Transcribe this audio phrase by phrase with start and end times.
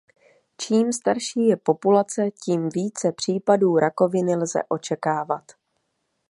[0.57, 5.51] Čím starší je populace, tím více případů rakoviny lze očekávat.